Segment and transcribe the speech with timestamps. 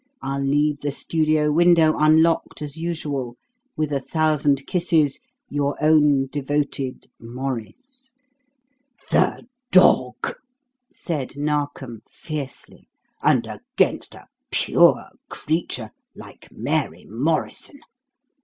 [0.23, 3.35] I'll leave the studio window unlocked, as usual.
[3.77, 5.19] With a thousand kisses.
[5.47, 8.15] "Your own devoted, "MAURICE."
[9.11, 10.37] "The dog!"
[10.91, 12.87] said Narkom fiercely.
[13.21, 17.81] "And against a pure creature like Mary Morrison!